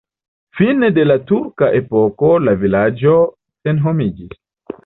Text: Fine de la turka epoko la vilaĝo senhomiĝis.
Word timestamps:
Fine 0.59 0.87
de 0.95 1.03
la 1.09 1.17
turka 1.33 1.69
epoko 1.81 2.31
la 2.49 2.57
vilaĝo 2.65 3.15
senhomiĝis. 3.67 4.43